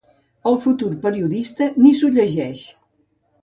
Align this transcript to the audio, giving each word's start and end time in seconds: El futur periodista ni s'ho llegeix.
El 0.51 0.55
futur 0.61 0.89
periodista 1.03 1.67
ni 1.85 1.93
s'ho 2.01 2.11
llegeix. 2.17 2.65